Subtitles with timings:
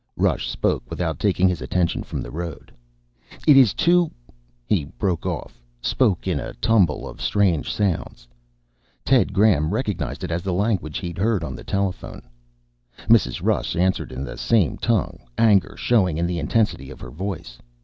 [0.17, 2.71] Rush spoke without taking his attention from the road.
[3.45, 4.09] "It is too..."
[4.65, 8.27] He broke off, spoke in a tumble of strange sounds.
[9.05, 12.23] Ted Graham recognized it as the language he'd heard on the telephone.
[13.09, 13.41] Mrs.
[13.43, 17.59] Rush answered in the same tongue, anger showing in the intensity of her voice.